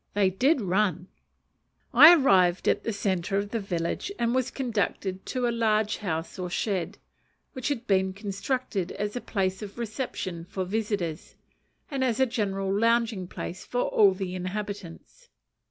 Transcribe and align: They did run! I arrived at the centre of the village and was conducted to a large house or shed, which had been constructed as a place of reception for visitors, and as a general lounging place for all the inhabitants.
They 0.15 0.31
did 0.31 0.61
run! 0.61 1.09
I 1.93 2.15
arrived 2.15 2.67
at 2.67 2.83
the 2.83 2.91
centre 2.91 3.37
of 3.37 3.51
the 3.51 3.59
village 3.59 4.11
and 4.17 4.33
was 4.33 4.49
conducted 4.49 5.27
to 5.27 5.47
a 5.47 5.53
large 5.53 5.97
house 5.97 6.39
or 6.39 6.49
shed, 6.49 6.97
which 7.53 7.67
had 7.67 7.85
been 7.85 8.11
constructed 8.11 8.91
as 8.93 9.15
a 9.15 9.21
place 9.21 9.61
of 9.61 9.77
reception 9.77 10.45
for 10.45 10.65
visitors, 10.65 11.35
and 11.91 12.03
as 12.03 12.19
a 12.19 12.25
general 12.25 12.73
lounging 12.75 13.27
place 13.27 13.63
for 13.63 13.81
all 13.81 14.13
the 14.15 14.33
inhabitants. 14.33 15.29